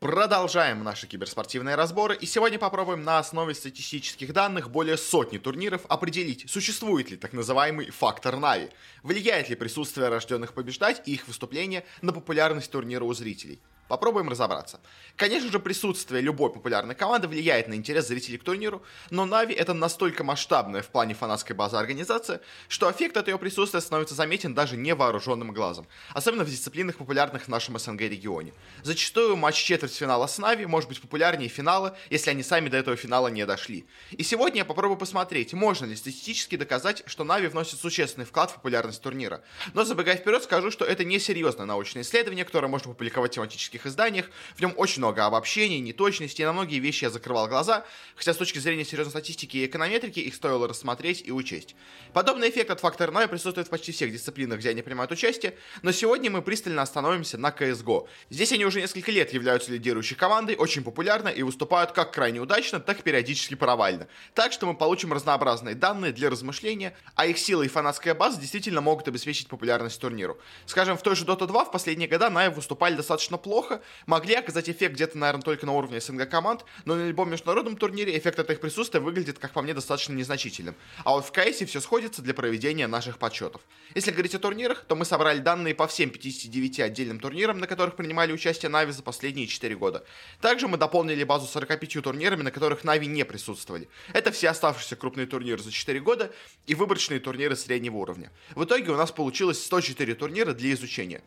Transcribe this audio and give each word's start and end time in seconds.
Продолжаем 0.00 0.82
наши 0.82 1.06
киберспортивные 1.06 1.74
разборы, 1.74 2.16
и 2.16 2.24
сегодня 2.24 2.58
попробуем 2.58 3.04
на 3.04 3.18
основе 3.18 3.52
статистических 3.54 4.32
данных 4.32 4.70
более 4.70 4.96
сотни 4.96 5.36
турниров 5.36 5.82
определить, 5.90 6.48
существует 6.48 7.10
ли 7.10 7.18
так 7.18 7.34
называемый 7.34 7.90
фактор 7.90 8.38
Нави, 8.38 8.70
влияет 9.02 9.50
ли 9.50 9.56
присутствие 9.56 10.08
рожденных 10.08 10.54
побеждать 10.54 11.02
и 11.04 11.12
их 11.12 11.28
выступления 11.28 11.84
на 12.00 12.14
популярность 12.14 12.70
турнира 12.70 13.04
у 13.04 13.12
зрителей. 13.12 13.60
Попробуем 13.90 14.28
разобраться. 14.28 14.78
Конечно 15.16 15.50
же, 15.50 15.58
присутствие 15.58 16.22
любой 16.22 16.52
популярной 16.52 16.94
команды 16.94 17.26
влияет 17.26 17.66
на 17.66 17.74
интерес 17.74 18.06
зрителей 18.06 18.38
к 18.38 18.44
турниру, 18.44 18.84
но 19.10 19.26
Нави 19.26 19.52
это 19.52 19.74
настолько 19.74 20.22
масштабная 20.22 20.80
в 20.80 20.86
плане 20.90 21.14
фанатской 21.14 21.56
базы 21.56 21.76
организация, 21.76 22.40
что 22.68 22.88
эффект 22.88 23.16
от 23.16 23.26
ее 23.26 23.36
присутствия 23.36 23.80
становится 23.80 24.14
заметен 24.14 24.54
даже 24.54 24.76
невооруженным 24.76 25.52
глазом, 25.52 25.88
особенно 26.14 26.44
в 26.44 26.48
дисциплинах, 26.48 26.98
популярных 26.98 27.46
в 27.46 27.48
нашем 27.48 27.80
СНГ 27.80 28.02
регионе. 28.02 28.52
Зачастую 28.84 29.34
матч 29.34 29.56
четвертьфинала 29.56 30.28
с 30.28 30.38
Нави 30.38 30.66
может 30.66 30.88
быть 30.88 31.00
популярнее 31.00 31.48
финала, 31.48 31.98
если 32.10 32.30
они 32.30 32.44
сами 32.44 32.68
до 32.68 32.76
этого 32.76 32.96
финала 32.96 33.26
не 33.26 33.44
дошли. 33.44 33.86
И 34.12 34.22
сегодня 34.22 34.58
я 34.58 34.64
попробую 34.64 34.98
посмотреть, 34.98 35.52
можно 35.52 35.86
ли 35.86 35.96
статистически 35.96 36.54
доказать, 36.54 37.02
что 37.06 37.24
Нави 37.24 37.48
вносит 37.48 37.80
существенный 37.80 38.24
вклад 38.24 38.52
в 38.52 38.54
популярность 38.54 39.02
турнира. 39.02 39.42
Но 39.74 39.82
забегая 39.82 40.16
вперед, 40.16 40.44
скажу, 40.44 40.70
что 40.70 40.84
это 40.84 41.04
не 41.04 41.18
серьезное 41.18 41.66
научное 41.66 42.02
исследование, 42.02 42.44
которое 42.44 42.68
можно 42.68 42.92
публиковать 42.92 43.32
в 43.32 43.34
тематических 43.34 43.79
исторических 43.80 43.86
изданиях. 43.86 44.30
В 44.56 44.60
нем 44.60 44.74
очень 44.76 45.00
много 45.00 45.26
обобщений, 45.26 45.80
неточностей, 45.80 46.44
на 46.44 46.52
многие 46.52 46.78
вещи 46.78 47.04
я 47.04 47.10
закрывал 47.10 47.48
глаза, 47.48 47.84
хотя 48.16 48.32
с 48.32 48.36
точки 48.36 48.58
зрения 48.58 48.84
серьезной 48.84 49.10
статистики 49.10 49.58
и 49.58 49.66
эконометрики 49.66 50.20
их 50.20 50.34
стоило 50.34 50.68
рассмотреть 50.68 51.22
и 51.24 51.32
учесть. 51.32 51.74
Подобный 52.12 52.50
эффект 52.50 52.70
от 52.70 52.80
фактора 52.80 53.10
Ноя 53.10 53.28
присутствует 53.28 53.66
в 53.66 53.70
почти 53.70 53.92
всех 53.92 54.12
дисциплинах, 54.12 54.58
где 54.58 54.70
они 54.70 54.82
принимают 54.82 55.12
участие, 55.12 55.54
но 55.82 55.92
сегодня 55.92 56.30
мы 56.30 56.42
пристально 56.42 56.82
остановимся 56.82 57.38
на 57.38 57.50
CSGO. 57.50 58.06
Здесь 58.30 58.52
они 58.52 58.64
уже 58.64 58.80
несколько 58.80 59.10
лет 59.12 59.32
являются 59.32 59.72
лидирующей 59.72 60.16
командой, 60.16 60.56
очень 60.56 60.82
популярны 60.82 61.30
и 61.30 61.42
выступают 61.42 61.92
как 61.92 62.12
крайне 62.12 62.40
удачно, 62.40 62.80
так 62.80 63.00
и 63.00 63.02
периодически 63.02 63.54
провально. 63.54 64.06
Так 64.34 64.52
что 64.52 64.66
мы 64.66 64.74
получим 64.74 65.12
разнообразные 65.12 65.74
данные 65.74 66.12
для 66.12 66.30
размышления, 66.30 66.96
а 67.14 67.26
их 67.26 67.38
сила 67.38 67.62
и 67.62 67.68
фанатская 67.68 68.14
база 68.14 68.40
действительно 68.40 68.80
могут 68.80 69.08
обеспечить 69.08 69.48
популярность 69.48 70.00
турниру. 70.00 70.38
Скажем, 70.66 70.96
в 70.96 71.02
той 71.02 71.16
же 71.16 71.24
Dota 71.24 71.46
2 71.46 71.64
в 71.64 71.72
последние 71.72 72.08
годы 72.08 72.28
Наев 72.28 72.54
выступали 72.54 72.94
достаточно 72.94 73.38
плохо, 73.38 73.69
неплохо, 73.70 73.82
могли 74.06 74.34
оказать 74.34 74.68
эффект 74.68 74.94
где-то, 74.94 75.18
наверное, 75.18 75.42
только 75.42 75.66
на 75.66 75.72
уровне 75.72 76.00
СНГ 76.00 76.28
команд, 76.28 76.64
но 76.84 76.94
на 76.94 77.08
любом 77.08 77.30
международном 77.30 77.76
турнире 77.76 78.16
эффект 78.16 78.38
от 78.38 78.50
их 78.50 78.60
присутствия 78.60 79.00
выглядит, 79.00 79.38
как 79.38 79.52
по 79.52 79.62
мне, 79.62 79.74
достаточно 79.74 80.12
незначительным. 80.14 80.74
А 81.04 81.12
вот 81.12 81.26
в 81.26 81.32
КСе 81.32 81.66
все 81.66 81.80
сходится 81.80 82.22
для 82.22 82.34
проведения 82.34 82.86
наших 82.86 83.18
подсчетов. 83.18 83.62
Если 83.94 84.10
говорить 84.10 84.34
о 84.34 84.38
турнирах, 84.38 84.84
то 84.84 84.96
мы 84.96 85.04
собрали 85.04 85.38
данные 85.38 85.74
по 85.74 85.86
всем 85.86 86.10
59 86.10 86.80
отдельным 86.80 87.20
турнирам, 87.20 87.58
на 87.58 87.66
которых 87.66 87.96
принимали 87.96 88.32
участие 88.32 88.68
Нави 88.68 88.92
за 88.92 89.02
последние 89.02 89.46
4 89.46 89.76
года. 89.76 90.04
Также 90.40 90.68
мы 90.68 90.76
дополнили 90.76 91.24
базу 91.24 91.46
45 91.46 92.02
турнирами, 92.02 92.42
на 92.42 92.50
которых 92.50 92.84
Нави 92.84 93.06
не 93.06 93.24
присутствовали. 93.24 93.88
Это 94.12 94.30
все 94.32 94.48
оставшиеся 94.48 94.96
крупные 94.96 95.26
турниры 95.26 95.62
за 95.62 95.70
4 95.70 96.00
года 96.00 96.32
и 96.66 96.74
выборочные 96.74 97.20
турниры 97.20 97.56
среднего 97.56 97.96
уровня. 97.96 98.30
В 98.54 98.64
итоге 98.64 98.90
у 98.92 98.96
нас 98.96 99.10
получилось 99.10 99.62
104 99.62 100.14
турнира 100.14 100.52
для 100.52 100.72
изучения. 100.72 101.22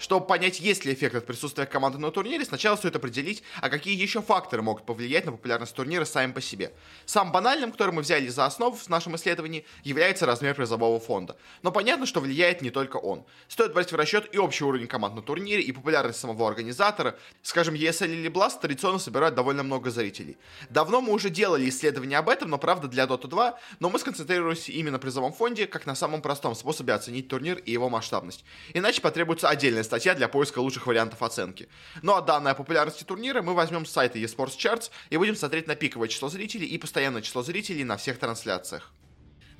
Чтобы 0.00 0.26
понять, 0.26 0.60
есть 0.60 0.86
ли 0.86 0.94
эффект 0.94 1.14
от 1.14 1.26
присутствия 1.26 1.66
команды 1.66 1.98
на 1.98 2.10
турнире, 2.10 2.42
сначала 2.46 2.76
стоит 2.76 2.96
определить, 2.96 3.42
а 3.60 3.68
какие 3.68 3.94
еще 3.94 4.22
факторы 4.22 4.62
могут 4.62 4.86
повлиять 4.86 5.26
на 5.26 5.32
популярность 5.32 5.74
турнира 5.74 6.06
сами 6.06 6.32
по 6.32 6.40
себе. 6.40 6.72
Самым 7.04 7.32
банальным, 7.32 7.70
который 7.70 7.92
мы 7.92 8.00
взяли 8.00 8.26
за 8.28 8.46
основу 8.46 8.74
в 8.74 8.88
нашем 8.88 9.14
исследовании, 9.16 9.66
является 9.84 10.24
размер 10.24 10.54
призового 10.54 10.98
фонда. 10.98 11.36
Но 11.62 11.70
понятно, 11.70 12.06
что 12.06 12.20
влияет 12.20 12.62
не 12.62 12.70
только 12.70 12.96
он. 12.96 13.26
Стоит 13.46 13.74
брать 13.74 13.92
в 13.92 13.94
расчет 13.94 14.34
и 14.34 14.38
общий 14.38 14.64
уровень 14.64 14.86
команд 14.86 15.14
на 15.16 15.20
турнире, 15.20 15.60
и 15.60 15.70
популярность 15.70 16.18
самого 16.18 16.48
организатора. 16.48 17.18
Скажем, 17.42 17.74
ESL 17.74 18.08
или 18.08 18.30
Blast 18.30 18.60
традиционно 18.62 18.98
собирают 18.98 19.34
довольно 19.34 19.62
много 19.62 19.90
зрителей. 19.90 20.38
Давно 20.70 21.02
мы 21.02 21.12
уже 21.12 21.28
делали 21.28 21.68
исследования 21.68 22.16
об 22.16 22.30
этом, 22.30 22.48
но 22.48 22.56
правда 22.56 22.88
для 22.88 23.04
Dota 23.04 23.28
2, 23.28 23.58
но 23.80 23.90
мы 23.90 23.98
сконцентрируемся 23.98 24.72
именно 24.72 24.92
на 24.92 24.98
призовом 24.98 25.34
фонде, 25.34 25.66
как 25.66 25.84
на 25.84 25.94
самом 25.94 26.22
простом 26.22 26.54
способе 26.54 26.94
оценить 26.94 27.28
турнир 27.28 27.58
и 27.58 27.70
его 27.70 27.90
масштабность. 27.90 28.46
Иначе 28.72 29.02
потребуется 29.02 29.50
отдельная 29.50 29.89
статья 29.90 30.14
для 30.14 30.28
поиска 30.28 30.60
лучших 30.60 30.86
вариантов 30.86 31.20
оценки. 31.20 31.68
Ну 32.00 32.14
а 32.14 32.22
данные 32.22 32.52
о 32.52 32.54
популярности 32.54 33.02
турнира 33.02 33.42
мы 33.42 33.54
возьмем 33.54 33.84
с 33.84 33.90
сайта 33.90 34.20
eSports 34.20 34.56
Charts 34.56 34.90
и 35.10 35.16
будем 35.16 35.34
смотреть 35.34 35.66
на 35.66 35.74
пиковое 35.74 36.06
число 36.06 36.28
зрителей 36.28 36.68
и 36.68 36.78
постоянное 36.78 37.22
число 37.22 37.42
зрителей 37.42 37.82
на 37.82 37.96
всех 37.96 38.20
трансляциях. 38.20 38.92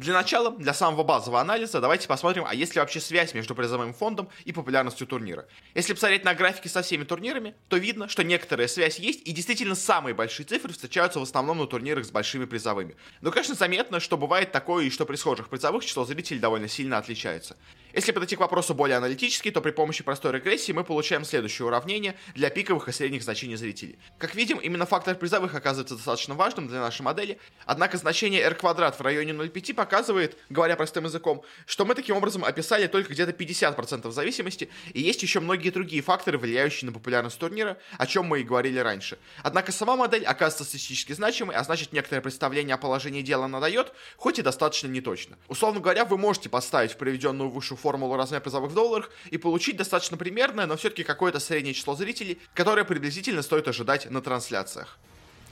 Для 0.00 0.15
начала, 0.15 0.50
для 0.50 0.72
самого 0.72 1.03
базового 1.03 1.43
анализа, 1.43 1.78
давайте 1.78 2.09
посмотрим, 2.09 2.47
а 2.49 2.55
есть 2.55 2.75
ли 2.75 2.81
вообще 2.81 3.00
связь 3.00 3.34
между 3.34 3.55
призовым 3.55 3.93
фондом 3.93 4.31
и 4.47 4.50
популярностью 4.50 5.06
турнира. 5.06 5.47
Если 5.75 5.93
посмотреть 5.93 6.25
на 6.25 6.34
графики 6.34 6.69
со 6.69 6.81
всеми 6.81 7.05
турнирами, 7.05 7.55
то 7.69 7.77
видно, 7.77 8.09
что 8.09 8.25
некоторая 8.25 8.66
связь 8.66 8.99
есть, 8.99 9.28
и 9.28 9.33
действительно 9.33 9.75
самые 9.75 10.15
большие 10.15 10.47
цифры 10.47 10.72
встречаются 10.72 11.21
в 11.21 11.22
основном 11.25 11.59
на 11.59 11.66
турнирах 11.66 12.06
с 12.06 12.11
большими 12.11 12.47
призовыми. 12.47 12.97
Но, 13.21 13.31
конечно, 13.31 13.55
заметно, 13.55 14.00
что 14.00 14.16
бывает 14.16 14.53
такое, 14.53 14.87
и 14.87 14.91
что 14.91 15.05
при 15.05 15.16
схожих 15.16 15.50
призовых 15.50 15.84
число 15.84 16.06
зрителей 16.06 16.41
довольно 16.41 16.67
сильно 16.67 16.97
отличается. 16.97 17.59
Если 17.93 18.12
подойти 18.12 18.37
к 18.37 18.41
вопросу 18.41 18.72
более 18.72 18.97
аналитически, 18.97 19.50
то 19.50 19.61
при 19.61 19.72
помощи 19.72 20.03
простой 20.03 20.32
регрессии 20.32 20.72
мы 20.72 20.82
получаем 20.82 21.25
следующее 21.25 21.67
уравнение 21.67 22.17
для 22.34 22.49
пиковых 22.49 22.88
и 22.88 22.93
средних 22.93 23.22
значений 23.22 23.56
зрителей. 23.56 23.99
Как 24.17 24.34
видим, 24.34 24.56
именно 24.59 24.87
фактор 24.87 25.15
призовых 25.17 25.55
оказывается 25.55 25.97
достаточно 25.97 26.34
важным 26.34 26.69
для 26.69 26.81
нашей 26.81 27.03
модели, 27.03 27.38
однако 27.67 27.99
значение 27.99 28.41
r 28.41 28.55
квадрат 28.55 28.99
в 28.99 29.03
районе 29.03 29.32
0,5 29.32 29.90
показывает, 29.91 30.39
говоря 30.51 30.77
простым 30.77 31.05
языком, 31.05 31.43
что 31.67 31.84
мы 31.84 31.97
таким 31.97 32.17
образом 32.17 32.45
описали 32.45 32.87
только 32.87 33.12
где-то 33.12 33.33
50% 33.33 34.09
зависимости, 34.12 34.69
и 34.95 35.01
есть 35.01 35.21
еще 35.25 35.41
многие 35.41 35.71
другие 35.71 36.01
факторы, 36.01 36.39
влияющие 36.39 36.87
на 36.87 36.93
популярность 36.93 37.41
турнира, 37.41 37.77
о 37.99 38.06
чем 38.06 38.27
мы 38.27 38.41
и 38.41 38.45
говорили 38.45 38.79
раньше. 38.79 39.19
Однако 39.43 39.73
сама 39.73 39.97
модель 39.97 40.25
оказывается 40.25 40.62
статистически 40.62 41.12
значимой, 41.12 41.56
а 41.56 41.65
значит 41.65 41.93
некоторое 41.93 42.21
представление 42.21 42.75
о 42.75 42.79
положении 42.79 43.23
дела 43.23 43.47
она 43.47 43.59
дает, 43.59 43.93
хоть 44.17 44.39
и 44.39 44.43
достаточно 44.43 44.87
неточно. 44.87 45.37
Условно 45.49 45.81
говоря, 45.81 46.05
вы 46.05 46.17
можете 46.17 46.49
поставить 46.49 46.93
в 46.93 46.97
приведенную 46.97 47.50
выше 47.50 47.75
формулу 47.75 48.15
размер 48.15 48.41
призовых 48.41 48.71
в 48.71 48.75
долларах 48.75 49.11
и 49.31 49.39
получить 49.39 49.77
достаточно 49.77 50.17
примерное, 50.17 50.67
но 50.67 50.77
все-таки 50.77 51.03
какое-то 51.03 51.41
среднее 51.41 51.75
число 51.75 51.97
зрителей, 51.97 52.39
которое 52.55 52.84
приблизительно 52.84 53.43
стоит 53.43 53.67
ожидать 53.67 54.09
на 54.09 54.23
трансляциях. 54.23 55.00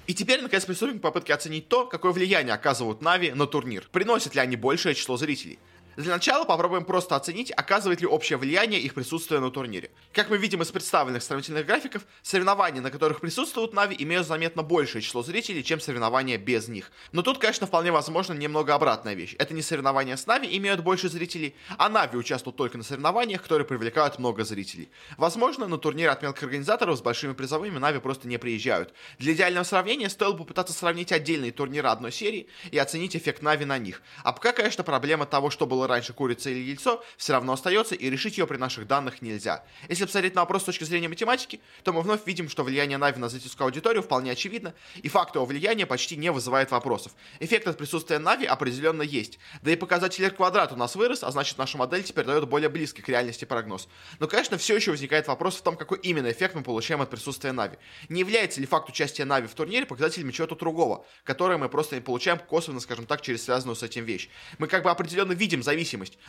И 0.08 0.14
теперь, 0.14 0.40
наконец, 0.40 0.64
приступим 0.64 1.00
к 1.00 1.02
попытке 1.02 1.34
оценить 1.34 1.68
то, 1.68 1.84
какое 1.84 2.12
влияние 2.12 2.54
оказывают 2.54 3.02
Нави 3.02 3.30
на 3.32 3.46
турнир. 3.46 3.86
Приносят 3.92 4.34
ли 4.34 4.40
они 4.40 4.56
большее 4.56 4.94
число 4.94 5.18
зрителей? 5.18 5.58
Для 5.98 6.12
начала 6.12 6.44
попробуем 6.44 6.84
просто 6.84 7.16
оценить, 7.16 7.50
оказывает 7.50 8.00
ли 8.00 8.06
общее 8.06 8.36
влияние 8.36 8.80
их 8.80 8.94
присутствие 8.94 9.40
на 9.40 9.50
турнире. 9.50 9.90
Как 10.12 10.30
мы 10.30 10.38
видим 10.38 10.62
из 10.62 10.70
представленных 10.70 11.24
сравнительных 11.24 11.66
графиков, 11.66 12.02
соревнования, 12.22 12.80
на 12.80 12.92
которых 12.92 13.20
присутствуют 13.20 13.72
Нави, 13.72 13.96
имеют 13.98 14.24
заметно 14.24 14.62
большее 14.62 15.02
число 15.02 15.24
зрителей, 15.24 15.64
чем 15.64 15.80
соревнования 15.80 16.38
без 16.38 16.68
них. 16.68 16.92
Но 17.10 17.22
тут, 17.22 17.38
конечно, 17.38 17.66
вполне 17.66 17.90
возможно 17.90 18.32
немного 18.32 18.76
обратная 18.76 19.14
вещь. 19.14 19.34
Это 19.40 19.54
не 19.54 19.60
соревнования 19.60 20.16
с 20.16 20.24
Нави 20.28 20.56
имеют 20.56 20.84
больше 20.84 21.08
зрителей, 21.08 21.56
а 21.78 21.88
Нави 21.88 22.16
участвуют 22.16 22.56
только 22.56 22.78
на 22.78 22.84
соревнованиях, 22.84 23.42
которые 23.42 23.66
привлекают 23.66 24.20
много 24.20 24.44
зрителей. 24.44 24.90
Возможно, 25.16 25.66
на 25.66 25.78
турнире 25.78 26.10
от 26.10 26.22
мелких 26.22 26.44
организаторов 26.44 26.96
с 26.96 27.02
большими 27.02 27.32
призовыми 27.32 27.78
Нави 27.78 27.98
просто 27.98 28.28
не 28.28 28.38
приезжают. 28.38 28.94
Для 29.18 29.32
идеального 29.32 29.64
сравнения 29.64 30.08
стоило 30.08 30.36
попытаться 30.36 30.72
сравнить 30.74 31.10
отдельные 31.10 31.50
турниры 31.50 31.88
одной 31.88 32.12
серии 32.12 32.46
и 32.70 32.78
оценить 32.78 33.16
эффект 33.16 33.42
Нави 33.42 33.64
на 33.64 33.78
них. 33.78 34.00
А 34.22 34.32
пока, 34.32 34.52
конечно, 34.52 34.84
проблема 34.84 35.26
того, 35.26 35.50
что 35.50 35.66
было 35.66 35.87
раньше 35.88 36.12
курица 36.12 36.50
или 36.50 36.58
яйцо, 36.58 37.02
все 37.16 37.32
равно 37.32 37.52
остается, 37.52 37.94
и 37.94 38.10
решить 38.10 38.38
ее 38.38 38.46
при 38.46 38.56
наших 38.56 38.86
данных 38.86 39.22
нельзя. 39.22 39.64
Если 39.88 40.04
посмотреть 40.04 40.34
на 40.34 40.42
вопрос 40.42 40.62
с 40.62 40.66
точки 40.66 40.84
зрения 40.84 41.08
математики, 41.08 41.60
то 41.82 41.92
мы 41.92 42.02
вновь 42.02 42.26
видим, 42.26 42.48
что 42.48 42.64
влияние 42.64 42.98
Нави 42.98 43.18
на 43.18 43.28
зрительскую 43.28 43.66
аудиторию 43.66 44.02
вполне 44.02 44.32
очевидно, 44.32 44.74
и 44.96 45.08
факт 45.08 45.34
его 45.34 45.44
влияния 45.44 45.86
почти 45.86 46.16
не 46.16 46.30
вызывает 46.30 46.70
вопросов. 46.70 47.12
Эффект 47.40 47.66
от 47.66 47.78
присутствия 47.78 48.18
Нави 48.18 48.46
определенно 48.46 49.02
есть. 49.02 49.38
Да 49.62 49.70
и 49.70 49.76
показатель 49.76 50.24
R 50.24 50.30
квадрат 50.30 50.72
у 50.72 50.76
нас 50.76 50.94
вырос, 50.94 51.24
а 51.24 51.30
значит 51.30 51.58
наша 51.58 51.78
модель 51.78 52.02
теперь 52.02 52.24
дает 52.24 52.46
более 52.48 52.68
близкий 52.68 53.02
к 53.02 53.08
реальности 53.08 53.44
прогноз. 53.44 53.88
Но, 54.18 54.28
конечно, 54.28 54.58
все 54.58 54.76
еще 54.76 54.90
возникает 54.90 55.26
вопрос 55.26 55.56
в 55.56 55.62
том, 55.62 55.76
какой 55.76 55.98
именно 55.98 56.30
эффект 56.30 56.54
мы 56.54 56.62
получаем 56.62 57.00
от 57.00 57.10
присутствия 57.10 57.52
Нави. 57.52 57.78
Не 58.08 58.20
является 58.20 58.60
ли 58.60 58.66
факт 58.66 58.88
участия 58.88 59.24
Нави 59.24 59.46
в 59.46 59.54
турнире 59.54 59.86
показателем 59.86 60.30
чего-то 60.32 60.54
другого, 60.54 61.04
которое 61.24 61.58
мы 61.58 61.68
просто 61.68 61.96
не 61.96 62.00
получаем 62.00 62.38
косвенно, 62.38 62.80
скажем 62.80 63.06
так, 63.06 63.22
через 63.22 63.44
связанную 63.44 63.76
с 63.76 63.82
этим 63.82 64.04
вещь. 64.04 64.28
Мы 64.58 64.66
как 64.68 64.82
бы 64.82 64.90
определенно 64.90 65.32
видим 65.32 65.62
зависимость, 65.62 65.77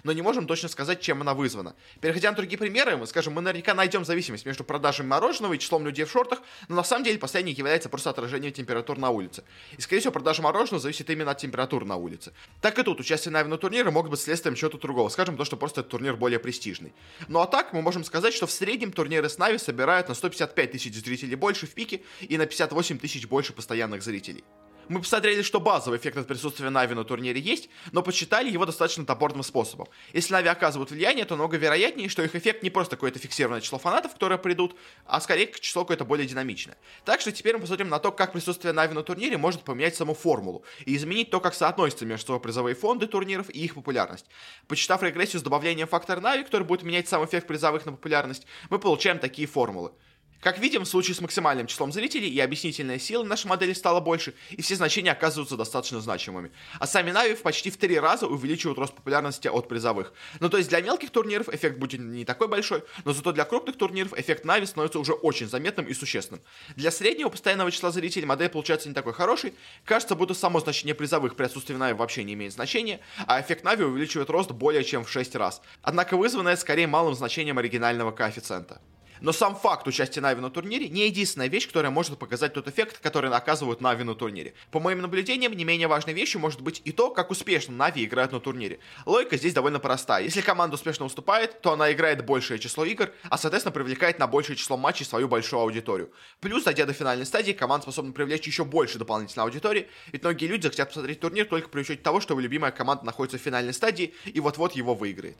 но 0.03 0.11
не 0.11 0.21
можем 0.21 0.47
точно 0.47 0.69
сказать, 0.69 1.01
чем 1.01 1.21
она 1.21 1.33
вызвана. 1.33 1.75
Переходя 2.01 2.31
на 2.31 2.37
другие 2.37 2.57
примеры, 2.57 2.97
мы 2.97 3.07
скажем, 3.07 3.33
мы 3.33 3.41
наверняка 3.41 3.73
найдем 3.73 4.05
зависимость 4.05 4.45
между 4.45 4.63
продажами 4.63 5.07
мороженого 5.07 5.53
и 5.53 5.59
числом 5.59 5.85
людей 5.85 6.05
в 6.05 6.11
шортах, 6.11 6.41
но 6.67 6.75
на 6.75 6.83
самом 6.83 7.03
деле 7.03 7.17
последний 7.19 7.53
является 7.53 7.89
просто 7.89 8.09
отражением 8.09 8.53
температур 8.53 8.97
на 8.97 9.09
улице. 9.09 9.43
И, 9.77 9.81
скорее 9.81 10.01
всего, 10.01 10.13
продажа 10.13 10.41
мороженого 10.41 10.81
зависит 10.81 11.09
именно 11.09 11.31
от 11.31 11.37
температур 11.37 11.85
на 11.85 11.95
улице. 11.95 12.33
Так 12.61 12.77
и 12.79 12.83
тут, 12.83 12.99
участие 12.99 13.31
на 13.31 13.57
турнире 13.57 13.89
могут 13.89 14.11
быть 14.11 14.19
следствием 14.19 14.55
чего-то 14.55 14.77
другого. 14.77 15.09
Скажем, 15.09 15.37
то, 15.37 15.45
что 15.45 15.57
просто 15.57 15.81
этот 15.81 15.91
турнир 15.91 16.15
более 16.15 16.39
престижный. 16.39 16.93
Ну 17.27 17.39
а 17.39 17.47
так, 17.47 17.73
мы 17.73 17.81
можем 17.81 18.03
сказать, 18.03 18.33
что 18.33 18.47
в 18.47 18.51
среднем 18.51 18.91
турниры 18.91 19.29
с 19.29 19.37
Нави 19.37 19.57
собирают 19.57 20.09
на 20.09 20.15
155 20.15 20.71
тысяч 20.71 20.93
зрителей 20.95 21.35
больше 21.35 21.67
в 21.67 21.73
пике 21.73 22.01
и 22.21 22.37
на 22.37 22.45
58 22.45 22.99
тысяч 22.99 23.27
больше 23.27 23.53
постоянных 23.53 24.03
зрителей. 24.03 24.43
Мы 24.89 25.01
посмотрели, 25.01 25.43
что 25.43 25.59
базовый 25.59 25.99
эффект 25.99 26.17
от 26.17 26.25
присутствия 26.25 26.71
Нави 26.71 26.95
на 26.95 27.03
турнире 27.03 27.39
есть, 27.39 27.69
но 27.91 28.01
посчитали 28.01 28.49
его 28.49 28.65
достаточно 28.65 29.05
топорным 29.05 29.43
способом. 29.43 29.87
Если 30.13 30.33
Нави 30.33 30.47
оказывают 30.47 30.89
влияние, 30.89 31.25
то 31.25 31.35
много 31.35 31.57
вероятнее, 31.57 32.09
что 32.09 32.23
их 32.23 32.33
эффект 32.33 32.63
не 32.63 32.71
просто 32.71 32.95
какое-то 32.95 33.19
фиксированное 33.19 33.61
число 33.61 33.77
фанатов, 33.77 34.13
которые 34.13 34.39
придут, 34.39 34.75
а 35.05 35.21
скорее 35.21 35.53
число 35.59 35.83
какое-то 35.83 36.05
более 36.05 36.25
динамичное. 36.25 36.75
Так 37.05 37.21
что 37.21 37.31
теперь 37.31 37.53
мы 37.53 37.61
посмотрим 37.61 37.89
на 37.89 37.99
то, 37.99 38.11
как 38.11 38.33
присутствие 38.33 38.73
Нави 38.73 38.95
на 38.95 39.03
турнире 39.03 39.37
может 39.37 39.61
поменять 39.61 39.95
саму 39.95 40.15
формулу 40.15 40.65
и 40.85 40.95
изменить 40.95 41.29
то, 41.29 41.39
как 41.39 41.53
соотносятся 41.53 42.07
между 42.07 42.25
собой 42.25 42.41
призовые 42.41 42.73
фонды 42.73 43.05
турниров 43.05 43.51
и 43.51 43.59
их 43.59 43.75
популярность. 43.75 44.25
Почитав 44.67 45.03
регрессию 45.03 45.39
с 45.39 45.43
добавлением 45.43 45.87
фактора 45.87 46.19
Нави, 46.19 46.43
который 46.43 46.63
будет 46.63 46.81
менять 46.81 47.07
сам 47.07 47.23
эффект 47.23 47.45
призовых 47.45 47.85
на 47.85 47.91
популярность, 47.91 48.47
мы 48.71 48.79
получаем 48.79 49.19
такие 49.19 49.47
формулы. 49.47 49.91
Как 50.41 50.57
видим, 50.57 50.85
в 50.85 50.87
случае 50.87 51.15
с 51.15 51.21
максимальным 51.21 51.67
числом 51.67 51.91
зрителей 51.91 52.29
и 52.29 52.39
объяснительная 52.39 52.97
сила 52.97 53.23
нашей 53.23 53.47
модели 53.47 53.73
стала 53.73 53.99
больше, 53.99 54.33
и 54.51 54.61
все 54.61 54.75
значения 54.75 55.11
оказываются 55.11 55.57
достаточно 55.57 55.99
значимыми. 55.99 56.51
А 56.79 56.87
сами 56.87 57.11
Нави 57.11 57.33
в 57.33 57.41
почти 57.41 57.69
в 57.69 57.75
три 57.75 57.99
раза 57.99 58.25
увеличивают 58.25 58.79
рост 58.79 58.93
популярности 58.93 59.49
от 59.49 59.67
призовых. 59.67 60.13
Ну 60.39 60.49
то 60.49 60.57
есть 60.57 60.69
для 60.69 60.79
мелких 60.79 61.09
турниров 61.09 61.49
эффект 61.49 61.77
будет 61.77 61.99
не 61.99 62.23
такой 62.23 62.47
большой, 62.47 62.83
но 63.03 63.11
зато 63.11 63.33
для 63.33 63.43
крупных 63.43 63.77
турниров 63.77 64.13
эффект 64.17 64.45
Нави 64.45 64.65
становится 64.65 64.99
уже 64.99 65.11
очень 65.11 65.49
заметным 65.49 65.87
и 65.87 65.93
существенным. 65.93 66.41
Для 66.77 66.91
среднего 66.91 67.27
постоянного 67.27 67.69
числа 67.69 67.91
зрителей 67.91 68.25
модель 68.25 68.49
получается 68.49 68.87
не 68.87 68.95
такой 68.95 69.11
хорошей, 69.11 69.53
кажется, 69.83 70.15
будто 70.15 70.33
само 70.33 70.61
значение 70.61 70.95
призовых 70.95 71.35
при 71.35 71.43
отсутствии 71.43 71.75
Нави 71.75 71.93
вообще 71.93 72.23
не 72.23 72.33
имеет 72.35 72.53
значения, 72.53 73.01
а 73.27 73.41
эффект 73.41 73.65
Нави 73.65 73.83
увеличивает 73.83 74.29
рост 74.29 74.51
более 74.51 74.85
чем 74.85 75.03
в 75.03 75.09
6 75.09 75.35
раз. 75.35 75.61
Однако 75.81 76.15
вызванное 76.15 76.55
скорее 76.55 76.87
малым 76.87 77.13
значением 77.13 77.57
оригинального 77.57 78.11
коэффициента. 78.11 78.79
Но 79.21 79.31
сам 79.31 79.55
факт 79.55 79.87
участия 79.87 80.21
Нави 80.21 80.41
на 80.41 80.49
турнире 80.49 80.87
не 80.89 81.07
единственная 81.07 81.47
вещь, 81.47 81.67
которая 81.67 81.91
может 81.91 82.17
показать 82.17 82.53
тот 82.53 82.67
эффект, 82.67 82.99
который 82.99 83.29
оказывают 83.31 83.81
Нави 83.81 84.03
на 84.03 84.15
турнире. 84.15 84.53
По 84.71 84.79
моим 84.79 85.01
наблюдениям, 85.01 85.53
не 85.53 85.65
менее 85.65 85.87
важной 85.87 86.13
вещью 86.13 86.39
может 86.39 86.61
быть 86.61 86.81
и 86.85 86.91
то, 86.91 87.11
как 87.11 87.31
успешно 87.31 87.75
Нави 87.75 88.05
играют 88.05 88.31
на 88.31 88.39
турнире. 88.39 88.79
Логика 89.05 89.37
здесь 89.37 89.53
довольно 89.53 89.79
простая. 89.79 90.23
Если 90.23 90.41
команда 90.41 90.75
успешно 90.75 91.05
выступает, 91.05 91.61
то 91.61 91.73
она 91.73 91.91
играет 91.91 92.25
большее 92.25 92.59
число 92.59 92.85
игр, 92.85 93.11
а 93.29 93.37
соответственно 93.37 93.73
привлекает 93.73 94.19
на 94.19 94.27
большее 94.27 94.55
число 94.55 94.77
матчей 94.77 95.05
свою 95.05 95.27
большую 95.27 95.61
аудиторию. 95.61 96.11
Плюс, 96.39 96.63
дойдя 96.63 96.85
до 96.85 96.93
финальной 96.93 97.25
стадии, 97.25 97.51
команда 97.51 97.83
способна 97.83 98.13
привлечь 98.13 98.47
еще 98.47 98.63
больше 98.63 98.97
дополнительной 98.97 99.45
аудитории, 99.45 99.87
ведь 100.11 100.23
многие 100.23 100.45
люди 100.45 100.63
захотят 100.63 100.89
посмотреть 100.89 101.19
турнир 101.19 101.45
только 101.45 101.69
при 101.69 101.81
учете 101.81 102.01
того, 102.01 102.21
что 102.21 102.39
любимая 102.39 102.71
команда 102.71 103.05
находится 103.05 103.37
в 103.37 103.41
финальной 103.41 103.73
стадии 103.73 104.13
и 104.25 104.39
вот-вот 104.39 104.73
его 104.73 104.95
выиграет. 104.95 105.37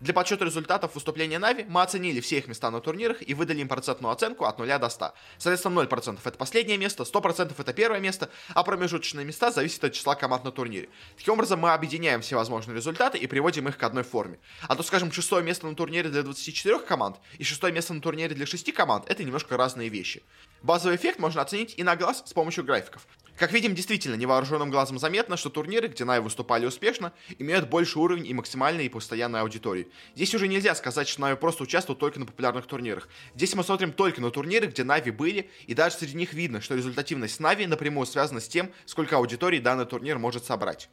Для 0.00 0.12
подсчета 0.12 0.44
результатов 0.44 0.94
выступления 0.94 1.38
Нави 1.38 1.64
мы 1.68 1.80
оценили 1.80 2.20
все 2.20 2.38
их 2.38 2.48
места 2.48 2.70
на 2.70 2.80
турнирах 2.80 3.26
и 3.26 3.32
выдали 3.32 3.60
им 3.60 3.68
процентную 3.68 4.12
оценку 4.12 4.44
от 4.44 4.58
0 4.58 4.78
до 4.78 4.88
100. 4.88 5.14
Соответственно, 5.38 5.80
0% 5.80 6.18
это 6.24 6.36
последнее 6.36 6.76
место, 6.76 7.04
100% 7.04 7.52
это 7.56 7.72
первое 7.72 8.00
место, 8.00 8.28
а 8.54 8.64
промежуточные 8.64 9.24
места 9.24 9.52
зависят 9.52 9.84
от 9.84 9.92
числа 9.92 10.16
команд 10.16 10.44
на 10.44 10.50
турнире. 10.50 10.88
Таким 11.16 11.34
образом, 11.34 11.60
мы 11.60 11.72
объединяем 11.72 12.22
все 12.22 12.36
возможные 12.36 12.76
результаты 12.76 13.18
и 13.18 13.26
приводим 13.26 13.68
их 13.68 13.78
к 13.78 13.82
одной 13.82 14.02
форме. 14.02 14.38
А 14.62 14.74
то, 14.74 14.82
скажем, 14.82 15.12
шестое 15.12 15.44
место 15.44 15.66
на 15.66 15.74
турнире 15.76 16.10
для 16.10 16.22
24 16.22 16.80
команд 16.80 17.16
и 17.38 17.44
шестое 17.44 17.72
место 17.72 17.94
на 17.94 18.00
турнире 18.00 18.34
для 18.34 18.46
6 18.46 18.72
команд 18.72 19.04
это 19.08 19.22
немножко 19.22 19.56
разные 19.56 19.88
вещи. 19.88 20.22
Базовый 20.62 20.96
эффект 20.96 21.18
можно 21.18 21.40
оценить 21.40 21.74
и 21.76 21.82
на 21.82 21.94
глаз 21.94 22.24
с 22.26 22.32
помощью 22.32 22.64
графиков. 22.64 23.06
Как 23.36 23.52
видим, 23.52 23.74
действительно, 23.74 24.14
невооруженным 24.14 24.70
глазом 24.70 24.98
заметно, 24.98 25.36
что 25.36 25.50
турниры, 25.50 25.88
где 25.88 26.04
Нави 26.04 26.22
выступали 26.22 26.66
успешно, 26.66 27.12
имеют 27.38 27.68
больше 27.68 27.98
уровень 27.98 28.26
и 28.26 28.32
максимальной 28.32 28.86
и 28.86 28.88
постоянной 28.88 29.40
аудитории. 29.40 29.88
Здесь 30.14 30.34
уже 30.36 30.46
нельзя 30.46 30.74
сказать, 30.76 31.08
что 31.08 31.20
Нави 31.22 31.36
просто 31.36 31.64
участвуют 31.64 31.98
только 31.98 32.20
на 32.20 32.26
популярных 32.26 32.66
турнирах. 32.66 33.08
Здесь 33.34 33.54
мы 33.56 33.64
смотрим 33.64 33.92
только 33.92 34.20
на 34.20 34.30
турниры, 34.30 34.68
где 34.68 34.84
Нави 34.84 35.10
были, 35.10 35.50
и 35.66 35.74
даже 35.74 35.96
среди 35.96 36.16
них 36.16 36.32
видно, 36.32 36.60
что 36.60 36.76
результативность 36.76 37.40
Нави 37.40 37.66
напрямую 37.66 38.06
связана 38.06 38.40
с 38.40 38.46
тем, 38.46 38.70
сколько 38.84 39.16
аудитории 39.16 39.58
данный 39.58 39.86
турнир 39.86 40.18
может 40.18 40.44
собрать. 40.44 40.88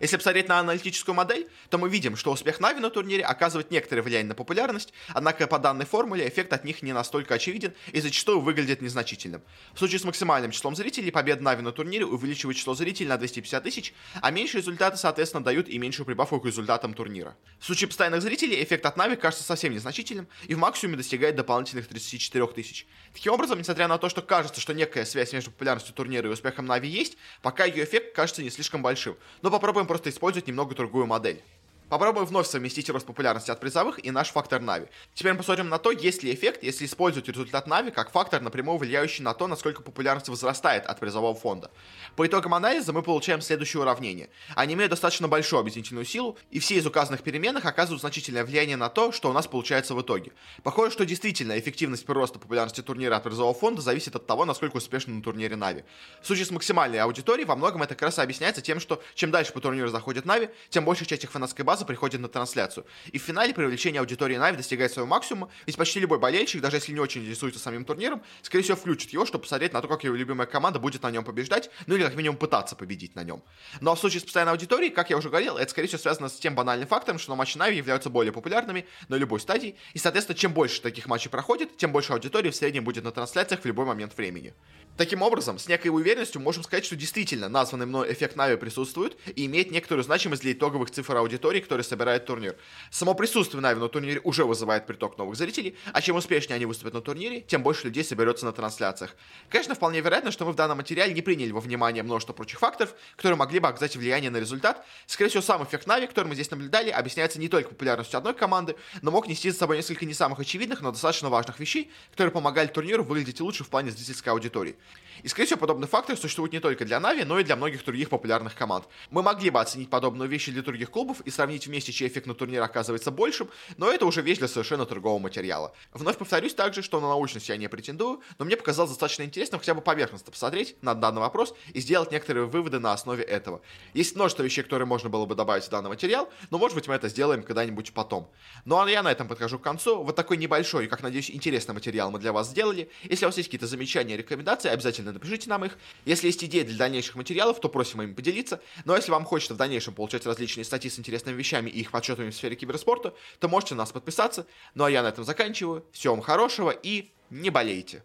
Если 0.00 0.16
посмотреть 0.16 0.48
на 0.48 0.60
аналитическую 0.60 1.14
модель, 1.14 1.48
то 1.70 1.78
мы 1.78 1.88
видим, 1.88 2.16
что 2.16 2.32
успех 2.32 2.60
Нави 2.60 2.80
на 2.80 2.90
турнире 2.90 3.24
оказывает 3.24 3.70
некоторое 3.70 4.02
влияние 4.02 4.28
на 4.28 4.34
популярность, 4.34 4.92
однако 5.08 5.46
по 5.46 5.58
данной 5.58 5.86
формуле 5.86 6.28
эффект 6.28 6.52
от 6.52 6.64
них 6.64 6.82
не 6.82 6.92
настолько 6.92 7.34
очевиден 7.34 7.72
и 7.92 8.00
зачастую 8.00 8.40
выглядит 8.40 8.82
незначительным. 8.82 9.42
В 9.74 9.78
случае 9.78 9.98
с 9.98 10.04
максимальным 10.04 10.50
числом 10.50 10.76
зрителей 10.76 11.10
победа 11.10 11.42
Нави 11.42 11.62
на 11.62 11.72
турнире 11.72 12.04
увеличивает 12.04 12.56
число 12.56 12.74
зрителей 12.74 13.08
на 13.08 13.16
250 13.16 13.62
тысяч, 13.62 13.94
а 14.20 14.30
меньшие 14.30 14.60
результаты, 14.60 14.96
соответственно, 14.96 15.42
дают 15.42 15.68
и 15.68 15.78
меньшую 15.78 16.06
прибавку 16.06 16.40
к 16.40 16.46
результатам 16.46 16.94
турнира. 16.94 17.36
В 17.58 17.66
случае 17.66 17.88
постоянных 17.88 18.22
зрителей 18.22 18.62
эффект 18.62 18.86
от 18.86 18.96
Нави 18.96 19.16
кажется 19.16 19.44
совсем 19.44 19.72
незначительным 19.72 20.28
и 20.46 20.54
в 20.54 20.58
максимуме 20.58 20.96
достигает 20.96 21.36
дополнительных 21.36 21.88
34 21.88 22.46
тысяч. 22.48 22.86
Таким 23.12 23.32
образом, 23.32 23.58
несмотря 23.58 23.88
на 23.88 23.98
то, 23.98 24.08
что 24.08 24.22
кажется, 24.22 24.60
что 24.60 24.74
некая 24.74 25.04
связь 25.04 25.32
между 25.32 25.50
популярностью 25.50 25.94
турнира 25.94 26.28
и 26.28 26.32
успехом 26.32 26.66
Нави 26.66 26.88
есть, 26.88 27.16
пока 27.42 27.64
ее 27.64 27.84
эффект 27.84 28.14
кажется 28.14 28.42
не 28.42 28.50
слишком 28.50 28.82
большим. 28.82 29.16
Но 29.42 29.50
попробуем 29.50 29.87
просто 29.88 30.10
использовать 30.10 30.46
немного 30.46 30.76
другую 30.76 31.06
модель. 31.06 31.42
Попробуем 31.88 32.26
вновь 32.26 32.46
совместить 32.46 32.90
рост 32.90 33.06
популярности 33.06 33.50
от 33.50 33.60
призовых 33.60 34.04
и 34.04 34.10
наш 34.10 34.28
фактор 34.28 34.60
Нави. 34.60 34.88
Теперь 35.14 35.32
мы 35.32 35.38
посмотрим 35.38 35.70
на 35.70 35.78
то, 35.78 35.90
есть 35.90 36.22
ли 36.22 36.34
эффект, 36.34 36.62
если 36.62 36.84
использовать 36.84 37.28
результат 37.28 37.66
Нави 37.66 37.90
как 37.90 38.10
фактор, 38.10 38.42
напрямую 38.42 38.76
влияющий 38.76 39.24
на 39.24 39.32
то, 39.32 39.46
насколько 39.46 39.80
популярность 39.80 40.28
возрастает 40.28 40.84
от 40.84 41.00
призового 41.00 41.34
фонда. 41.34 41.70
По 42.14 42.26
итогам 42.26 42.52
анализа 42.52 42.92
мы 42.92 43.02
получаем 43.02 43.40
следующее 43.40 43.80
уравнение. 43.80 44.28
Они 44.54 44.74
имеют 44.74 44.90
достаточно 44.90 45.28
большую 45.28 45.60
объяснительную 45.60 46.04
силу, 46.04 46.36
и 46.50 46.58
все 46.58 46.74
из 46.74 46.86
указанных 46.86 47.22
переменных 47.22 47.64
оказывают 47.64 48.02
значительное 48.02 48.44
влияние 48.44 48.76
на 48.76 48.90
то, 48.90 49.10
что 49.10 49.30
у 49.30 49.32
нас 49.32 49.46
получается 49.46 49.94
в 49.94 50.02
итоге. 50.02 50.32
Похоже, 50.62 50.92
что 50.92 51.06
действительно 51.06 51.58
эффективность 51.58 52.04
прироста 52.04 52.38
популярности 52.38 52.82
турнира 52.82 53.16
от 53.16 53.22
призового 53.22 53.54
фонда 53.54 53.80
зависит 53.80 54.14
от 54.14 54.26
того, 54.26 54.44
насколько 54.44 54.76
успешно 54.76 55.14
на 55.14 55.22
турнире 55.22 55.56
Нави. 55.56 55.84
В 56.20 56.26
случае 56.26 56.44
с 56.44 56.50
максимальной 56.50 56.98
аудиторией 56.98 57.46
во 57.46 57.56
многом 57.56 57.82
это 57.82 57.94
как 57.94 58.02
раз 58.02 58.18
объясняется 58.18 58.60
тем, 58.60 58.78
что 58.78 59.02
чем 59.14 59.30
дальше 59.30 59.54
по 59.54 59.60
турниру 59.60 59.88
заходит 59.88 60.26
Нави, 60.26 60.50
тем 60.68 60.84
большая 60.84 61.08
часть 61.08 61.24
их 61.24 61.30
фанатской 61.30 61.64
базы 61.64 61.77
приходит 61.84 62.20
на 62.20 62.28
трансляцию. 62.28 62.86
И 63.12 63.18
в 63.18 63.22
финале 63.22 63.54
привлечение 63.54 64.00
аудитории 64.00 64.36
Нави 64.36 64.56
достигает 64.56 64.92
своего 64.92 65.08
максимума, 65.08 65.50
ведь 65.66 65.76
почти 65.76 66.00
любой 66.00 66.18
болельщик, 66.18 66.60
даже 66.60 66.76
если 66.76 66.92
не 66.92 67.00
очень 67.00 67.22
интересуется 67.22 67.60
самим 67.60 67.84
турниром, 67.84 68.22
скорее 68.42 68.64
всего 68.64 68.76
включит 68.76 69.10
его, 69.10 69.26
чтобы 69.26 69.42
посмотреть 69.42 69.72
на 69.72 69.80
то, 69.80 69.88
как 69.88 70.04
его 70.04 70.14
любимая 70.14 70.46
команда 70.46 70.78
будет 70.78 71.02
на 71.02 71.10
нем 71.10 71.24
побеждать, 71.24 71.70
ну 71.86 71.94
или 71.94 72.02
как 72.04 72.14
минимум 72.14 72.36
пытаться 72.36 72.76
победить 72.76 73.14
на 73.14 73.24
нем. 73.24 73.42
Но 73.80 73.94
в 73.94 73.98
случае 73.98 74.20
с 74.20 74.24
постоянной 74.24 74.52
аудиторией, 74.52 74.90
как 74.90 75.10
я 75.10 75.16
уже 75.16 75.28
говорил, 75.28 75.56
это 75.56 75.70
скорее 75.70 75.88
всего 75.88 76.00
связано 76.00 76.28
с 76.28 76.34
тем 76.34 76.54
банальным 76.54 76.88
фактором, 76.88 77.18
что 77.18 77.34
матчи 77.36 77.56
Нави 77.56 77.76
являются 77.76 78.10
более 78.10 78.32
популярными 78.32 78.86
на 79.08 79.16
любой 79.16 79.40
стадии, 79.40 79.76
и 79.94 79.98
соответственно, 79.98 80.38
чем 80.38 80.52
больше 80.52 80.80
таких 80.80 81.06
матчей 81.06 81.30
проходит, 81.30 81.76
тем 81.76 81.92
больше 81.92 82.12
аудитории 82.12 82.50
в 82.50 82.56
среднем 82.56 82.84
будет 82.84 83.04
на 83.04 83.12
трансляциях 83.12 83.62
в 83.62 83.64
любой 83.64 83.86
момент 83.86 84.16
времени. 84.16 84.54
Таким 84.96 85.22
образом, 85.22 85.60
с 85.60 85.68
некой 85.68 85.92
уверенностью 85.92 86.40
можем 86.40 86.64
сказать, 86.64 86.84
что 86.84 86.96
действительно 86.96 87.48
названный 87.48 87.86
мной 87.86 88.12
эффект 88.12 88.34
Нави 88.34 88.56
присутствует 88.56 89.16
и 89.36 89.46
имеет 89.46 89.70
некоторую 89.70 90.02
значимость 90.02 90.42
для 90.42 90.52
итоговых 90.52 90.90
цифр 90.90 91.16
аудитории, 91.16 91.60
которые 91.68 91.84
собирает 91.84 92.24
турнир. 92.24 92.56
Само 92.90 93.12
присутствие 93.12 93.60
Нави 93.60 93.78
на 93.78 93.88
турнире 93.88 94.22
уже 94.24 94.44
вызывает 94.44 94.86
приток 94.86 95.18
новых 95.18 95.36
зрителей, 95.36 95.76
а 95.92 96.00
чем 96.00 96.16
успешнее 96.16 96.56
они 96.56 96.64
выступят 96.64 96.94
на 96.94 97.02
турнире, 97.02 97.42
тем 97.42 97.62
больше 97.62 97.88
людей 97.88 98.02
соберется 98.02 98.46
на 98.46 98.52
трансляциях. 98.52 99.14
Конечно, 99.50 99.74
вполне 99.74 100.00
вероятно, 100.00 100.30
что 100.30 100.46
мы 100.46 100.52
в 100.52 100.54
данном 100.54 100.78
материале 100.78 101.12
не 101.12 101.20
приняли 101.20 101.50
во 101.50 101.60
внимание 101.60 102.02
множество 102.02 102.32
прочих 102.32 102.58
факторов, 102.58 102.94
которые 103.16 103.36
могли 103.36 103.58
бы 103.58 103.68
оказать 103.68 103.96
влияние 103.96 104.30
на 104.30 104.38
результат. 104.38 104.82
Скорее 105.06 105.28
всего, 105.28 105.42
сам 105.42 105.62
эффект 105.62 105.86
Нави, 105.86 106.06
который 106.06 106.28
мы 106.28 106.34
здесь 106.34 106.50
наблюдали, 106.50 106.88
объясняется 106.88 107.38
не 107.38 107.50
только 107.50 107.68
популярностью 107.68 108.16
одной 108.16 108.32
команды, 108.32 108.74
но 109.02 109.10
мог 109.10 109.28
нести 109.28 109.50
за 109.50 109.58
собой 109.58 109.76
несколько 109.76 110.06
не 110.06 110.14
самых 110.14 110.38
очевидных, 110.38 110.80
но 110.80 110.90
достаточно 110.90 111.28
важных 111.28 111.60
вещей, 111.60 111.90
которые 112.12 112.32
помогали 112.32 112.68
турниру 112.68 113.04
выглядеть 113.04 113.42
лучше 113.42 113.62
в 113.62 113.68
плане 113.68 113.90
зрительской 113.90 114.32
аудитории. 114.32 114.74
И, 115.22 115.28
скорее 115.28 115.46
всего, 115.46 115.60
подобный 115.60 115.88
фактор 115.88 116.16
существует 116.16 116.52
не 116.52 116.60
только 116.60 116.84
для 116.84 117.00
Нави, 117.00 117.24
но 117.24 117.38
и 117.38 117.44
для 117.44 117.56
многих 117.56 117.84
других 117.84 118.08
популярных 118.08 118.54
команд. 118.54 118.86
Мы 119.10 119.22
могли 119.22 119.50
бы 119.50 119.60
оценить 119.60 119.90
подобную 119.90 120.30
вещь 120.30 120.46
для 120.46 120.62
других 120.62 120.90
клубов 120.90 121.20
и 121.22 121.30
сравнить 121.30 121.57
вместе, 121.66 121.92
чей 121.92 122.08
эффект 122.08 122.26
на 122.26 122.34
турнире 122.34 122.62
оказывается 122.62 123.10
большим, 123.10 123.48
но 123.76 123.90
это 123.90 124.04
уже 124.06 124.20
вещь 124.20 124.38
для 124.38 124.48
совершенно 124.48 124.84
другого 124.84 125.18
материала. 125.18 125.72
Вновь 125.92 126.18
повторюсь 126.18 126.54
также, 126.54 126.82
что 126.82 127.00
на 127.00 127.08
научность 127.08 127.48
я 127.48 127.56
не 127.56 127.68
претендую, 127.68 128.20
но 128.38 128.44
мне 128.44 128.56
показалось 128.56 128.90
достаточно 128.90 129.22
интересно 129.22 129.58
хотя 129.58 129.74
бы 129.74 129.80
поверхностно 129.80 130.32
посмотреть 130.32 130.76
на 130.82 130.94
данный 130.94 131.20
вопрос 131.20 131.54
и 131.72 131.80
сделать 131.80 132.10
некоторые 132.10 132.46
выводы 132.46 132.78
на 132.78 132.92
основе 132.92 133.24
этого. 133.24 133.62
Есть 133.94 134.14
множество 134.14 134.42
вещей, 134.42 134.62
которые 134.62 134.86
можно 134.86 135.08
было 135.08 135.26
бы 135.26 135.34
добавить 135.34 135.64
в 135.64 135.70
данный 135.70 135.88
материал, 135.88 136.28
но 136.50 136.58
может 136.58 136.74
быть 136.74 136.88
мы 136.88 136.94
это 136.94 137.08
сделаем 137.08 137.42
когда-нибудь 137.42 137.92
потом. 137.92 138.30
Ну 138.64 138.78
а 138.78 138.88
я 138.90 139.02
на 139.02 139.10
этом 139.10 139.28
подхожу 139.28 139.58
к 139.58 139.62
концу. 139.62 140.02
Вот 140.02 140.16
такой 140.16 140.36
небольшой 140.36 140.88
как 140.88 141.02
надеюсь, 141.02 141.30
интересный 141.30 141.74
материал 141.74 142.10
мы 142.10 142.18
для 142.18 142.32
вас 142.32 142.48
сделали. 142.48 142.90
Если 143.04 143.24
у 143.24 143.28
вас 143.28 143.36
есть 143.36 143.48
какие-то 143.48 143.66
замечания, 143.66 144.16
рекомендации, 144.16 144.68
обязательно 144.68 145.12
напишите 145.12 145.48
нам 145.48 145.64
их. 145.64 145.78
Если 146.04 146.26
есть 146.26 146.42
идеи 146.44 146.62
для 146.62 146.76
дальнейших 146.76 147.14
материалов, 147.14 147.60
то 147.60 147.68
просим 147.68 148.02
им 148.02 148.14
поделиться. 148.14 148.60
Но 148.84 148.96
если 148.96 149.10
вам 149.10 149.24
хочется 149.24 149.54
в 149.54 149.56
дальнейшем 149.56 149.94
получать 149.94 150.26
различные 150.26 150.64
статьи 150.64 150.90
с 150.90 150.98
интересными 150.98 151.36
вещами 151.36 151.47
и 151.56 151.80
их 151.80 151.90
подсчетами 151.90 152.30
в 152.30 152.34
сфере 152.34 152.56
киберспорта, 152.56 153.14
то 153.38 153.48
можете 153.48 153.74
на 153.74 153.82
нас 153.82 153.92
подписаться. 153.92 154.46
Ну 154.74 154.84
а 154.84 154.90
я 154.90 155.02
на 155.02 155.08
этом 155.08 155.24
заканчиваю. 155.24 155.84
Всего 155.92 156.14
вам 156.14 156.22
хорошего 156.22 156.70
и 156.70 157.10
не 157.30 157.50
болейте. 157.50 158.02